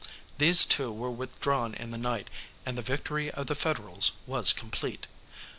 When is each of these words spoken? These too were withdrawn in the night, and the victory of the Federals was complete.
These 0.39 0.65
too 0.65 0.91
were 0.91 1.11
withdrawn 1.11 1.75
in 1.75 1.91
the 1.91 1.97
night, 1.99 2.31
and 2.65 2.75
the 2.75 2.81
victory 2.81 3.29
of 3.29 3.45
the 3.45 3.53
Federals 3.53 4.13
was 4.25 4.51
complete. 4.51 5.05